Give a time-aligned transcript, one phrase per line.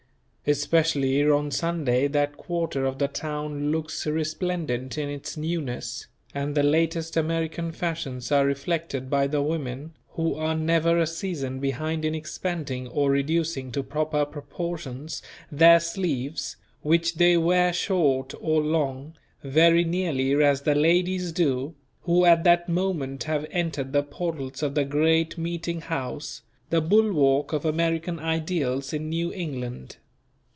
[0.47, 6.63] Especially on Sunday that quarter of the town looks resplendent in its newness, and the
[6.63, 12.15] latest American fashions are reflected by the women who are never a season behind in
[12.15, 19.13] expanding or reducing to proper proportions, their sleeves, which they wear short or long,
[19.43, 24.73] very nearly as the ladies do, who at that moment have entered the portals of
[24.73, 26.41] the great meeting house,
[26.71, 29.97] the bulwark of American ideals in New England.